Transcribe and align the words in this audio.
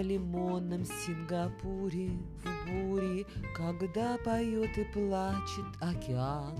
лимонном 0.00 0.84
Сингапуре 0.84 2.10
в 2.42 2.70
буре, 2.70 3.26
Когда 3.56 4.16
поет 4.18 4.76
и 4.76 4.84
плачет 4.84 5.66
океан 5.80 6.58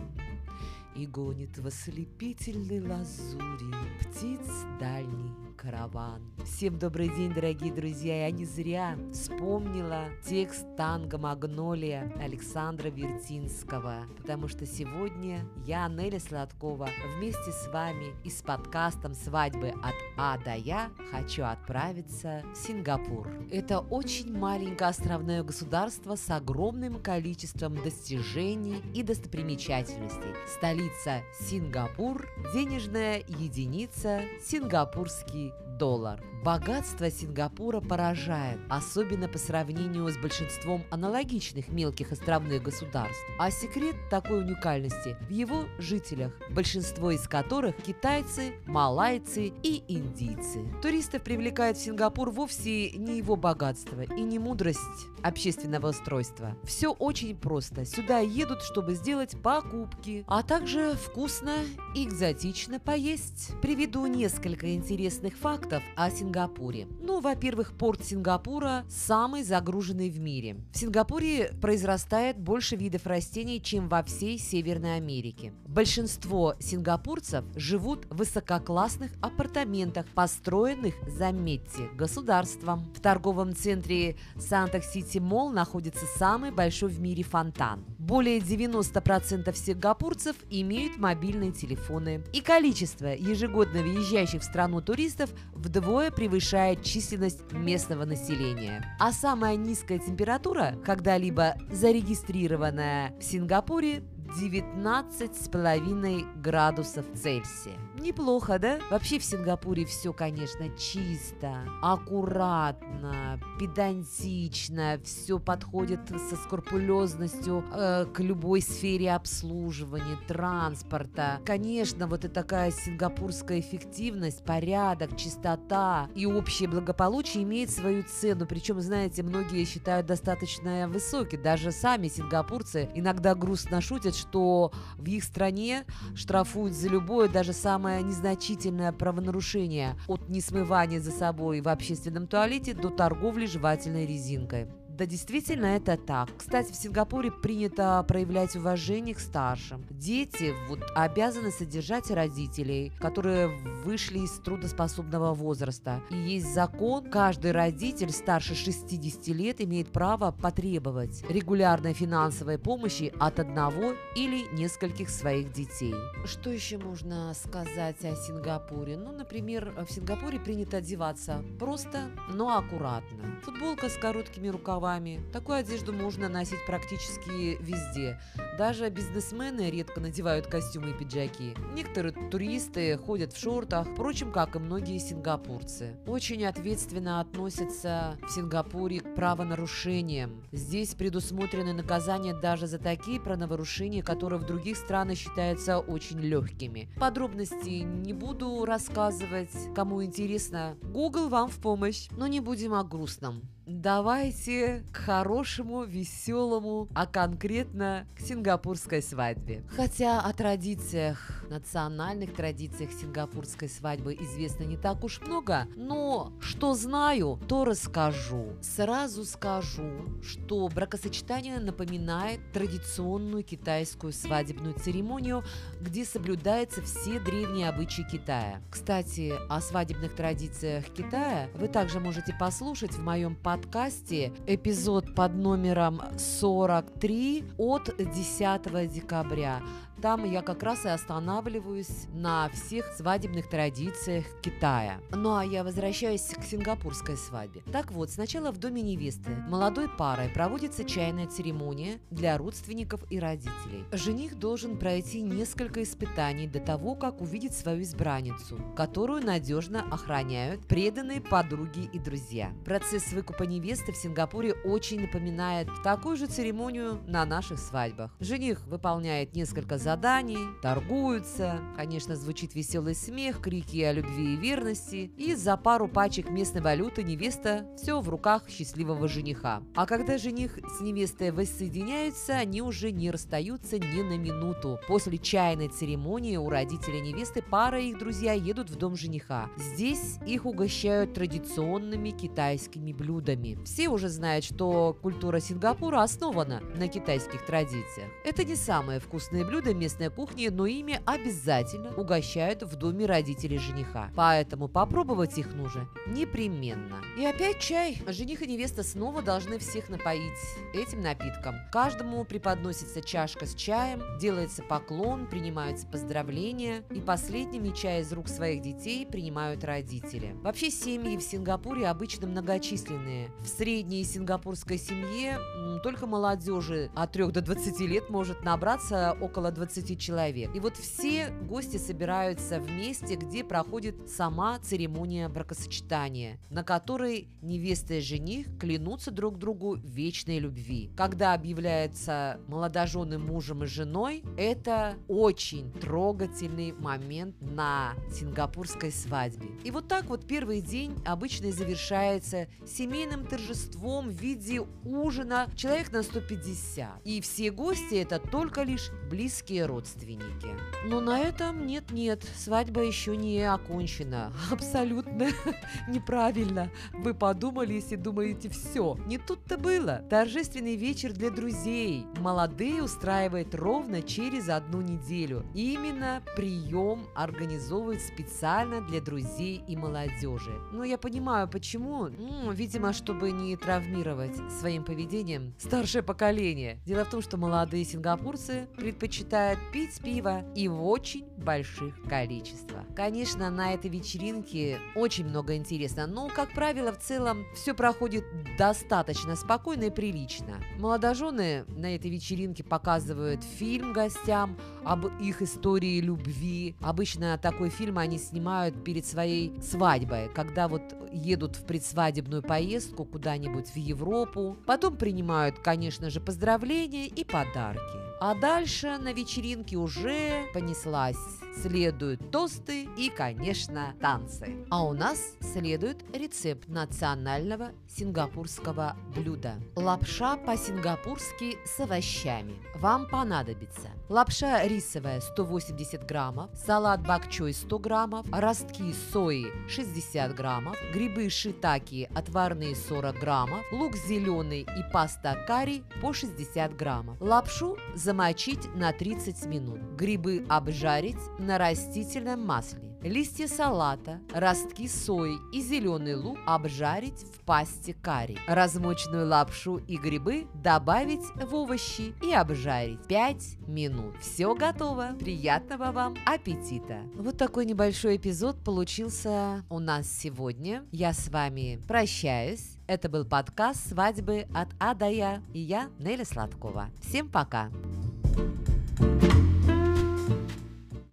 И 0.95 1.07
гонит 1.07 1.59
в 1.59 1.67
ослепительной 1.67 2.81
лазури 2.81 3.75
Птиц 4.01 4.49
дальний 4.79 5.50
караван. 5.61 6.23
Всем 6.45 6.79
добрый 6.79 7.09
день, 7.09 7.35
дорогие 7.35 7.71
друзья. 7.73 8.25
Я 8.27 8.31
не 8.31 8.47
зря 8.47 8.97
вспомнила 9.13 10.07
текст 10.27 10.65
танго 10.77 11.19
«Магнолия» 11.19 12.11
Александра 12.19 12.89
Вертинского, 12.89 14.07
потому 14.17 14.49
что 14.49 14.65
сегодня 14.65 15.47
я, 15.67 15.87
Неля 15.89 16.19
Сладкова, 16.19 16.89
вместе 17.17 17.53
с 17.53 17.69
вами 17.69 18.15
и 18.25 18.31
с 18.31 18.41
подкастом 18.41 19.15
«Свадьбы 19.15 19.69
от 19.69 19.95
А 20.17 20.39
до 20.39 20.55
Я» 20.55 20.91
хочу 21.11 21.45
отправиться 21.45 22.43
в 22.55 22.57
Сингапур. 22.57 23.29
Это 23.51 23.81
очень 23.81 24.35
маленькое 24.35 24.91
островное 24.91 25.43
государство 25.43 26.17
с 26.17 26.31
огромным 26.31 27.03
количеством 27.03 27.77
достижений 27.83 28.83
и 28.95 29.03
достопримечательностей. 29.03 30.35
Столица 30.57 31.21
Сингапур, 31.39 32.27
денежная 32.55 33.23
единица 33.29 34.23
сингапурский 34.43 35.50
Italy 35.51 35.70
доллар. 35.81 36.23
Богатство 36.45 37.11
Сингапура 37.11 37.81
поражает, 37.81 38.59
особенно 38.71 39.29
по 39.29 39.37
сравнению 39.37 40.09
с 40.09 40.17
большинством 40.17 40.85
аналогичных 40.91 41.69
мелких 41.69 42.13
островных 42.13 42.63
государств. 42.63 43.23
А 43.39 43.51
секрет 43.51 43.95
такой 44.11 44.41
уникальности 44.41 45.17
в 45.29 45.31
его 45.31 45.65
жителях, 45.79 46.33
большинство 46.51 47.11
из 47.11 47.29
которых 47.29 47.77
китайцы, 47.77 48.55
малайцы 48.67 49.53
и 49.63 49.85
индийцы. 49.89 50.65
Туристов 50.81 51.23
привлекает 51.23 51.77
в 51.77 51.83
Сингапур 51.83 52.31
вовсе 52.31 52.91
не 52.93 53.19
его 53.19 53.37
богатство 53.37 54.01
и 54.01 54.23
не 54.23 54.39
мудрость 54.39 54.81
общественного 55.23 55.91
устройства. 55.91 56.57
Все 56.65 56.91
очень 56.91 57.37
просто. 57.37 57.85
Сюда 57.85 58.21
едут, 58.21 58.63
чтобы 58.63 58.95
сделать 58.95 59.37
покупки, 59.43 60.25
а 60.27 60.43
также 60.43 60.95
вкусно 60.95 61.57
и 61.95 62.05
экзотично 62.05 62.81
поесть. 62.81 63.53
Приведу 63.61 64.07
несколько 64.07 64.75
интересных 64.75 65.37
фактов 65.37 65.70
о 65.97 66.11
Сингапуре? 66.11 66.87
Ну, 67.01 67.21
во-первых, 67.21 67.73
порт 67.73 68.05
Сингапура 68.05 68.85
самый 68.89 69.43
загруженный 69.43 70.11
в 70.11 70.19
мире. 70.21 70.57
В 70.73 70.79
Сингапуре 70.79 71.53
произрастает 71.61 72.39
больше 72.39 72.77
видов 72.77 73.07
растений, 73.07 73.63
чем 73.63 73.89
во 73.89 74.03
всей 74.03 74.39
Северной 74.39 74.97
Америке. 74.97 75.53
Большинство 75.67 76.55
сингапурцев 76.59 77.45
живут 77.55 78.07
в 78.11 78.17
высококлассных 78.17 79.13
апартаментах, 79.21 80.07
построенных, 80.15 80.95
заметьте, 81.07 81.89
государством. 81.95 82.93
В 82.95 83.01
торговом 83.01 83.55
центре 83.55 84.17
Suntec 84.37 84.86
City 84.86 85.19
Mall 85.19 85.51
находится 85.51 86.07
самый 86.19 86.51
большой 86.51 86.91
в 86.91 87.01
мире 87.01 87.23
фонтан. 87.23 87.85
Более 87.99 88.41
90% 88.41 89.55
сингапурцев 89.55 90.37
имеют 90.51 90.99
мобильные 90.99 91.53
телефоны. 91.53 92.25
И 92.33 92.41
количество 92.41 93.07
ежегодно 93.07 93.83
въезжающих 93.83 94.43
в 94.43 94.45
страну 94.45 94.81
туристов 94.81 95.31
вдвое 95.61 96.11
превышает 96.11 96.83
численность 96.83 97.53
местного 97.53 98.05
населения. 98.05 98.85
А 98.99 99.13
самая 99.13 99.57
низкая 99.57 99.99
температура, 99.99 100.77
когда-либо 100.85 101.55
зарегистрированная 101.71 103.15
в 103.19 103.23
Сингапуре, 103.23 104.03
19,5 104.39 106.41
градусов 106.41 107.05
Цельсия. 107.15 107.79
Неплохо, 107.99 108.59
да? 108.59 108.79
Вообще 108.91 109.19
в 109.19 109.25
Сингапуре 109.25 109.85
все, 109.85 110.13
конечно, 110.13 110.69
чисто, 110.77 111.65
аккуратно, 111.83 113.41
педантично, 113.59 115.01
все 115.05 115.39
подходит 115.39 116.01
со 116.09 116.37
скрупулезностью 116.37 117.65
э, 117.73 118.07
к 118.07 118.21
любой 118.21 118.63
сфере 118.63 119.13
обслуживания, 119.13 120.19
транспорта. 120.29 121.41
Конечно, 121.45 122.07
вот 122.07 122.25
и 122.25 122.29
такая 122.29 122.71
сингапурская 122.71 123.61
эффективность, 123.61 124.45
порядок, 124.45 125.17
чистота 125.17 126.09
и 126.15 126.27
общее 126.27 126.69
благополучие 126.69 127.43
имеет 127.43 127.71
свою 127.71 128.05
цену. 128.05 128.47
Причем, 128.47 128.81
знаете, 128.81 129.23
многие 129.23 129.65
считают 129.65 130.07
достаточно 130.07 130.89
высокий. 130.89 131.37
Даже 131.37 131.73
сами 131.73 132.09
сингапурцы 132.09 132.89
иногда 132.95 133.35
грустно 133.35 133.81
шутят, 133.81 134.15
что 134.21 134.73
в 134.97 135.07
их 135.07 135.25
стране 135.25 135.85
штрафуют 136.15 136.75
за 136.75 136.89
любое, 136.89 137.29
даже 137.29 137.53
самое 137.53 138.03
незначительное 138.03 138.93
правонарушение 138.93 139.97
от 140.07 140.29
несмывания 140.29 141.01
за 141.01 141.11
собой 141.11 141.61
в 141.61 141.69
общественном 141.69 142.27
туалете 142.27 142.75
до 142.75 142.91
торговли 142.91 143.47
жевательной 143.47 144.07
резинкой. 144.07 144.69
Да, 145.01 145.07
действительно, 145.07 145.65
это 145.65 145.97
так. 145.97 146.29
Кстати, 146.37 146.73
в 146.73 146.77
Сингапуре 146.77 147.31
принято 147.31 148.05
проявлять 148.07 148.55
уважение 148.55 149.15
к 149.15 149.19
старшим. 149.19 149.83
Дети 149.89 150.53
вот, 150.69 150.81
обязаны 150.95 151.51
содержать 151.51 152.11
родителей, 152.11 152.93
которые 153.01 153.49
вышли 153.83 154.19
из 154.19 154.33
трудоспособного 154.33 155.33
возраста. 155.33 156.03
И 156.11 156.17
есть 156.17 156.53
закон, 156.53 157.09
каждый 157.09 157.53
родитель 157.53 158.11
старше 158.11 158.55
60 158.55 159.29
лет 159.29 159.63
имеет 159.63 159.91
право 159.91 160.33
потребовать 160.33 161.25
регулярной 161.31 161.95
финансовой 161.95 162.59
помощи 162.59 163.11
от 163.19 163.41
одного 163.41 163.95
или 164.15 164.55
нескольких 164.55 165.09
своих 165.09 165.51
детей. 165.51 165.95
Что 166.27 166.51
еще 166.51 166.77
можно 166.77 167.33
сказать 167.33 168.05
о 168.05 168.15
Сингапуре? 168.17 168.99
Ну, 168.99 169.13
например, 169.13 169.73
в 169.89 169.91
Сингапуре 169.91 170.39
принято 170.39 170.77
одеваться 170.77 171.43
просто, 171.59 172.11
но 172.29 172.55
аккуратно. 172.55 173.41
Футболка 173.45 173.89
с 173.89 173.97
короткими 173.97 174.49
рукавами 174.49 174.90
рукавами. 174.91 175.21
Такую 175.33 175.59
одежду 175.59 175.93
можно 175.93 176.29
носить 176.29 176.65
практически 176.67 177.63
везде. 177.63 178.19
Даже 178.59 178.89
бизнесмены 178.91 179.71
редко 179.71 180.01
надевают 180.01 180.47
костюмы 180.47 180.91
и 180.91 180.93
пиджаки. 180.93 181.55
Некоторые 181.75 182.13
туристы 182.31 182.97
ходят 182.99 183.33
в 183.33 183.41
шортах, 183.41 183.87
впрочем, 183.89 184.33
как 184.33 184.57
и 184.57 184.59
многие 184.59 184.99
сингапурцы. 184.99 185.97
Очень 186.07 186.45
ответственно 186.45 187.21
относятся 187.21 188.19
в 188.27 188.31
Сингапуре 188.31 189.01
к 189.01 189.15
правонарушениям. 189.15 190.43
Здесь 190.53 190.95
предусмотрены 190.95 191.73
наказания 191.73 192.35
даже 192.35 192.67
за 192.67 192.79
такие 192.79 193.21
правонарушения, 193.21 194.03
которые 194.03 194.41
в 194.41 194.47
других 194.47 194.77
странах 194.77 195.19
считаются 195.19 195.79
очень 195.79 196.21
легкими. 196.21 196.89
Подробности 196.99 197.83
не 197.85 198.13
буду 198.13 198.65
рассказывать. 198.65 199.51
Кому 199.75 200.03
интересно, 200.05 200.77
Google 200.83 201.29
вам 201.29 201.49
в 201.49 201.59
помощь. 201.59 202.09
Но 202.11 202.27
не 202.27 202.41
будем 202.41 202.75
о 202.75 202.85
грустном. 202.85 203.43
Давайте 203.67 204.80
к 204.93 204.97
хорошему, 204.97 205.85
веселому, 205.85 206.89
а 206.95 207.07
конкретно 207.07 208.07
к 208.17 208.21
сингапурской 208.21 209.03
свадьбе. 209.03 209.63
Хотя 209.75 210.21
о 210.21 210.33
традициях, 210.33 211.45
национальных 211.49 212.35
традициях 212.35 212.91
сингапурской 212.93 213.69
свадьбы 213.69 214.15
известно 214.15 214.65
не 214.65 214.77
так 214.77 215.05
уж 215.05 215.21
много, 215.21 215.67
но 215.77 216.33
что 216.41 216.75
знаю, 216.75 217.39
то 217.49 217.65
расскажу. 217.65 218.55
Сразу 218.61 219.25
скажу, 219.25 220.21
что 220.23 220.69
бракосочетание 220.69 221.59
напоминает 221.61 222.41
традиционную 222.53 223.43
китайскую 223.43 224.13
свадебную 224.13 224.75
церемонию, 224.75 225.45
где 225.81 226.05
соблюдаются 226.05 226.83
все 226.83 227.21
древние 227.21 227.69
обычаи 227.69 228.07
Китая. 228.11 228.61
Кстати, 228.71 229.33
о 229.49 229.61
свадебных 229.61 230.15
традициях 230.15 230.85
Китая 230.87 231.49
вы 231.55 231.69
также 231.69 232.01
можете 232.01 232.35
послушать 232.39 232.93
в 232.93 233.03
моем 233.03 233.35
подкасте 233.35 234.33
эпизод 234.61 235.15
под 235.15 235.35
номером 235.35 236.03
43 236.19 237.45
от 237.57 237.91
10 237.97 238.93
декабря. 238.93 239.63
Там 240.01 240.25
я 240.25 240.41
как 240.41 240.63
раз 240.63 240.87
и 240.87 240.89
останавливаюсь 240.89 242.07
на 242.15 242.49
всех 242.49 242.87
свадебных 242.87 243.51
традициях 243.51 244.25
Китая. 244.41 244.99
Ну 245.11 245.37
а 245.37 245.45
я 245.45 245.63
возвращаюсь 245.63 246.23
к 246.23 246.43
сингапурской 246.43 247.19
свадьбе. 247.19 247.61
Так 247.71 247.93
вот, 247.93 248.09
сначала 248.09 248.51
в 248.51 248.57
доме 248.57 248.81
невесты 248.81 249.31
молодой 249.47 249.91
парой 249.91 250.31
проводится 250.31 250.85
чайная 250.85 251.27
церемония 251.27 251.99
для 252.11 252.39
родственников 252.39 253.03
и 253.11 253.21
родителей. 253.21 253.85
Жених 253.93 254.39
должен 254.39 254.79
пройти 254.79 255.21
несколько 255.21 255.83
испытаний 255.83 256.47
до 256.47 256.61
того, 256.61 256.95
как 256.95 257.21
увидеть 257.21 257.55
свою 257.55 257.83
избранницу, 257.83 258.59
которую 258.75 259.23
надежно 259.23 259.85
охраняют 259.91 260.67
преданные 260.67 261.21
подруги 261.21 261.91
и 261.93 261.99
друзья. 261.99 262.53
Процесс 262.65 263.13
выкупа 263.13 263.43
невесты 263.43 263.93
в 263.93 263.97
Сингапуре 263.97 264.55
очень 264.65 265.03
напоминает 265.03 265.69
такую 265.85 266.17
же 266.17 266.27
церемонию 266.27 267.03
на 267.07 267.27
наших 267.27 267.59
свадьбах. 267.59 268.11
Жених 268.19 268.67
выполняет 268.67 269.35
несколько 269.35 269.77
заданий 269.77 269.90
заданий, 269.91 270.39
торгуются. 270.63 271.61
Конечно, 271.75 272.15
звучит 272.15 272.55
веселый 272.55 272.95
смех, 272.95 273.41
крики 273.41 273.83
о 273.83 273.93
любви 273.93 274.35
и 274.35 274.37
верности. 274.37 275.11
И 275.17 275.35
за 275.35 275.57
пару 275.57 275.89
пачек 275.89 276.31
местной 276.31 276.61
валюты 276.61 277.03
невеста 277.03 277.67
все 277.77 278.01
в 278.01 278.09
руках 278.09 278.49
счастливого 278.49 279.09
жениха. 279.09 279.65
А 279.75 279.87
когда 279.87 280.17
жених 280.17 280.61
с 280.79 280.81
невестой 280.81 281.33
воссоединяются, 281.33 282.35
они 282.35 282.63
уже 282.63 282.93
не 282.93 283.11
расстаются 283.11 283.81
ни 283.81 284.03
на 284.03 284.17
минуту. 284.17 284.79
После 284.87 285.19
чайной 285.19 285.67
церемонии 285.69 286.37
у 286.37 286.49
родителей 286.49 287.01
невесты 287.01 287.43
пара 287.43 287.81
и 287.81 287.89
их 287.91 287.99
друзья 287.99 288.33
едут 288.33 288.71
в 288.71 288.77
дом 288.77 288.95
жениха. 288.95 289.51
Здесь 289.57 290.19
их 290.25 290.47
угощают 290.47 291.15
традиционными 291.15 292.11
китайскими 292.11 292.93
блюдами. 292.93 293.59
Все 293.65 293.89
уже 293.89 294.09
знают, 294.09 294.45
что 294.45 294.97
культура 295.03 295.41
Сингапура 295.41 296.03
основана 296.03 296.61
на 296.77 296.87
китайских 296.87 297.45
традициях. 297.45 298.09
Это 298.25 298.45
не 298.45 298.55
самые 298.55 299.01
вкусные 299.01 299.45
блюда 299.45 299.75
местной 299.81 300.11
кухни, 300.11 300.49
но 300.49 300.67
ими 300.67 301.01
обязательно 301.07 301.93
угощают 301.97 302.63
в 302.63 302.77
доме 302.77 303.07
родителей 303.07 303.59
жениха. 303.59 304.11
Поэтому 304.15 304.69
попробовать 304.69 305.39
их 305.39 305.55
нужно 305.55 305.89
непременно. 306.07 307.01
И 307.19 307.25
опять 307.25 307.59
чай. 307.61 308.03
Жених 308.07 308.43
и 308.43 308.47
невеста 308.47 308.83
снова 308.83 309.23
должны 309.23 309.59
всех 309.59 309.89
напоить 309.89 310.39
этим 310.75 311.01
напитком. 311.01 311.57
Каждому 311.73 312.25
преподносится 312.25 313.01
чашка 313.01 313.47
с 313.47 313.55
чаем, 313.55 314.03
делается 314.19 314.63
поклон, 314.63 315.27
принимаются 315.27 315.87
поздравления, 315.87 316.85
и 316.91 317.01
последними 317.01 317.71
чай 317.71 318.03
из 318.03 318.13
рук 318.13 318.29
своих 318.29 318.61
детей 318.61 319.07
принимают 319.07 319.65
родители. 319.65 320.37
Вообще 320.43 320.71
семьи 320.71 321.17
в 321.17 321.23
Сингапуре 321.23 321.87
обычно 321.87 322.27
многочисленные. 322.27 323.31
В 323.41 323.47
средней 323.47 324.05
сингапурской 324.05 324.77
семье 324.77 325.39
только 325.83 326.07
молодежи 326.07 326.91
от 326.95 327.13
3 327.13 327.31
до 327.31 327.41
20 327.41 327.81
лет 327.81 328.11
может 328.11 328.43
набраться 328.43 329.17
около 329.21 329.51
20 329.51 329.70
человек. 329.71 330.55
И 330.55 330.61
вот 330.61 330.77
все 330.77 331.31
гости 331.49 331.77
собираются 331.77 332.61
в 332.61 332.71
месте, 332.71 333.15
где 333.15 333.45
проходит 333.45 334.09
сама 334.09 334.59
церемония 334.59 335.29
бракосочетания, 335.29 336.39
на 336.51 336.65
которой 336.65 337.29
невеста 337.43 337.95
и 337.95 338.01
жених 338.01 338.47
клянутся 338.59 339.11
друг 339.11 339.39
другу 339.39 339.77
вечной 339.77 340.39
любви. 340.39 340.91
Когда 340.97 341.35
объявляется 341.35 342.41
молодожены 342.49 343.19
мужем 343.19 343.65
и 343.65 343.67
женой, 343.67 344.23
это 344.37 344.97
очень 345.09 345.73
трогательный 345.73 346.73
момент 346.73 347.37
на 347.41 347.95
сингапурской 348.13 348.91
свадьбе. 348.91 349.49
И 349.65 349.71
вот 349.71 349.89
так 349.89 350.07
вот 350.07 350.27
первый 350.27 350.61
день 350.61 350.97
обычно 351.05 351.53
завершается 351.53 352.49
семейным 352.67 353.27
торжеством 353.27 354.09
в 354.09 354.13
виде 354.13 354.63
ужина 354.85 355.49
человек 355.55 355.93
на 355.93 356.03
150. 356.03 357.03
И 357.05 357.21
все 357.21 357.51
гости 357.51 357.95
это 357.95 358.19
только 358.19 358.63
лишь 358.63 358.91
близкие 359.11 359.60
родственники. 359.67 360.49
Но 360.85 361.01
на 361.01 361.21
этом 361.21 361.67
нет-нет, 361.67 362.25
свадьба 362.37 362.83
еще 362.83 363.17
не 363.17 363.43
окончена. 363.43 364.33
Абсолютно 364.51 365.29
неправильно. 365.89 366.71
Вы 366.93 367.15
подумали, 367.15 367.75
если 367.75 367.97
думаете, 367.97 368.49
все. 368.49 368.97
Не 369.07 369.19
тут-то 369.19 369.59
было. 369.59 370.03
Торжественный 370.09 370.77
вечер 370.77 371.13
для 371.13 371.31
друзей. 371.31 372.07
Молодые 372.19 372.83
устраивают 372.83 373.55
ровно 373.55 374.03
через 374.03 374.49
одну 374.49 374.81
неделю. 374.81 375.45
Именно 375.55 376.23
прием 376.37 377.09
организовывают 377.15 378.01
специально 378.01 378.81
для 378.81 379.01
друзей 379.01 379.63
и 379.67 379.77
молодежи. 379.77 380.53
Но 380.73 380.85
я 380.85 380.99
понимаю, 380.99 381.49
почему. 381.49 382.09
Видимо, 382.51 382.93
чтобы 382.93 383.33
не 383.33 383.57
травмировать 383.57 384.37
своим 384.61 384.85
поведением 384.85 385.55
старшее 385.59 386.03
поколение. 386.03 386.79
Дело 386.87 387.05
в 387.05 387.11
том, 387.11 387.23
что 387.23 387.37
молодые 387.37 387.85
сингапурцы 387.85 388.69
предпочитают 388.77 389.50
пить 389.73 390.01
пиво 390.01 390.45
и 390.55 390.69
в 390.69 390.85
очень 390.85 391.25
больших 391.37 391.95
количествах. 392.09 392.85
Конечно, 392.95 393.51
на 393.51 393.75
этой 393.75 393.91
вечеринке 393.91 394.79
очень 394.95 395.27
много 395.27 395.57
интересно, 395.57 396.07
но, 396.07 396.29
как 396.29 396.53
правило, 396.53 396.93
в 396.93 396.99
целом 396.99 397.47
все 397.55 397.75
проходит 397.75 398.25
достаточно 398.59 399.37
спокойно 399.37 399.85
и 399.85 399.91
прилично. 399.91 400.61
Молодожены 400.79 401.65
на 401.69 401.95
этой 401.95 402.11
вечеринке 402.11 402.63
показывают 402.63 403.43
фильм 403.43 403.93
гостям 403.93 404.59
об 404.85 405.07
их 405.21 405.43
истории 405.43 406.01
любви. 406.01 406.77
Обычно 406.81 407.39
такой 407.39 407.71
фильм 407.71 407.99
они 407.99 408.19
снимают 408.19 408.85
перед 408.85 409.07
своей 409.07 409.61
свадьбой, 409.63 410.29
когда 410.35 410.69
вот 410.69 410.83
едут 411.13 411.57
в 411.57 411.65
предсвадебную 411.65 412.43
поездку 412.43 413.05
куда-нибудь 413.05 413.69
в 413.69 413.77
Европу. 413.77 414.57
Потом 414.67 414.97
принимают, 414.97 415.59
конечно 415.59 416.11
же, 416.11 416.21
поздравления 416.21 417.07
и 417.07 417.25
подарки. 417.25 418.10
А 418.21 418.35
дальше 418.35 418.99
на 418.99 419.15
вечеринке 419.15 419.77
уже 419.77 420.47
понеслась. 420.53 421.17
Следуют 421.63 422.31
тосты 422.31 422.87
и, 422.99 423.09
конечно, 423.09 423.95
танцы. 423.99 424.67
А 424.69 424.85
у 424.85 424.93
нас 424.93 425.19
следует 425.41 426.05
рецепт 426.15 426.69
национального 426.69 427.71
сингапурского 427.89 428.95
блюда. 429.17 429.55
Лапша 429.75 430.37
по-сингапурски 430.37 431.57
с 431.65 431.81
овощами. 431.81 432.61
Вам 432.75 433.09
понадобится 433.09 433.89
лапша 434.11 434.67
рисовая 434.67 435.21
180 435.21 436.05
граммов, 436.05 436.51
салат 436.55 437.07
бакчой 437.07 437.55
100 437.55 437.79
граммов, 437.79 438.27
ростки 438.33 438.93
сои 439.13 439.47
60 439.69 440.35
граммов, 440.35 440.77
грибы 440.93 441.31
шитаки 441.31 442.11
отварные 442.15 442.75
40 442.75 443.19
граммов, 443.19 443.61
лук 443.73 443.95
зеленый 443.95 444.63
и 444.63 444.93
паста 444.93 445.37
карри 445.47 445.85
по 446.03 446.13
60 446.13 446.77
граммов. 446.77 447.17
Лапшу 447.21 447.79
замочить 448.11 448.75
на 448.75 448.93
30 448.93 449.47
минут. 449.47 449.81
Грибы 449.97 450.45
обжарить 450.49 451.15
на 451.39 451.59
растительном 451.59 452.45
масле. 452.45 452.90
Листья 453.03 453.49
салата, 453.49 454.21
ростки 454.35 454.87
сои 454.87 455.39
и 455.55 455.63
зеленый 455.63 456.17
лук 456.17 456.39
обжарить 456.47 457.25
в 457.35 457.41
пасте 457.47 457.95
карри. 457.95 458.37
Размоченную 458.47 459.27
лапшу 459.27 459.79
и 459.79 459.97
грибы 459.97 460.47
добавить 460.63 461.25
в 461.35 461.55
овощи 461.55 462.15
и 462.23 462.35
обжарить 462.35 463.01
5 463.09 463.57
минут. 463.67 464.17
Все 464.21 464.55
готово. 464.55 465.15
Приятного 465.19 465.93
вам 465.93 466.15
аппетита. 466.27 467.01
Вот 467.15 467.39
такой 467.39 467.65
небольшой 467.65 468.19
эпизод 468.19 468.63
получился 468.63 469.65
у 469.71 469.79
нас 469.79 470.07
сегодня. 470.07 470.85
Я 470.93 471.15
с 471.15 471.31
вами 471.31 471.81
прощаюсь. 471.89 472.77
Это 472.87 473.09
был 473.09 473.25
подкаст 473.25 473.89
«Свадьбы 473.89 474.47
от 474.53 474.69
А 474.79 474.93
до 474.93 475.09
Я» 475.09 475.43
и 475.55 475.61
я, 475.61 475.89
Неля 475.99 476.27
Сладкова. 476.27 476.91
Всем 477.01 477.31
пока! 477.31 477.71